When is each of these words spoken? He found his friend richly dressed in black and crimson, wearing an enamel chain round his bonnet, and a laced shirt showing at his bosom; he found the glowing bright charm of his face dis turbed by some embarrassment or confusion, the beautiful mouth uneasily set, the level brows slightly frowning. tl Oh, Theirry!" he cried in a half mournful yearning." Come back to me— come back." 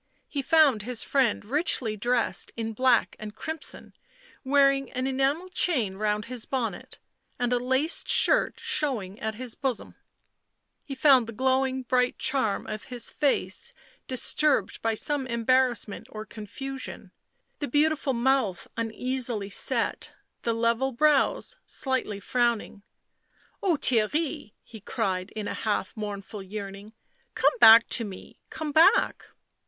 He 0.27 0.41
found 0.41 0.81
his 0.81 1.03
friend 1.03 1.45
richly 1.45 1.95
dressed 1.95 2.51
in 2.57 2.73
black 2.73 3.15
and 3.19 3.35
crimson, 3.35 3.93
wearing 4.43 4.91
an 4.93 5.05
enamel 5.05 5.47
chain 5.49 5.93
round 5.95 6.25
his 6.25 6.47
bonnet, 6.47 6.97
and 7.37 7.53
a 7.53 7.59
laced 7.59 8.07
shirt 8.09 8.59
showing 8.59 9.19
at 9.19 9.35
his 9.35 9.53
bosom; 9.53 9.93
he 10.83 10.95
found 10.95 11.27
the 11.27 11.33
glowing 11.33 11.83
bright 11.83 12.17
charm 12.17 12.65
of 12.65 12.85
his 12.85 13.11
face 13.11 13.71
dis 14.07 14.33
turbed 14.33 14.81
by 14.81 14.95
some 14.95 15.27
embarrassment 15.27 16.07
or 16.09 16.25
confusion, 16.25 17.11
the 17.59 17.67
beautiful 17.67 18.13
mouth 18.13 18.67
uneasily 18.75 19.49
set, 19.51 20.13
the 20.41 20.53
level 20.55 20.91
brows 20.91 21.59
slightly 21.67 22.19
frowning. 22.19 22.77
tl 22.77 22.81
Oh, 23.61 23.77
Theirry!" 23.77 24.53
he 24.63 24.79
cried 24.81 25.29
in 25.35 25.47
a 25.47 25.53
half 25.53 25.95
mournful 25.95 26.41
yearning." 26.41 26.93
Come 27.35 27.53
back 27.59 27.87
to 27.89 28.03
me— 28.03 28.39
come 28.49 28.71
back." 28.71 29.27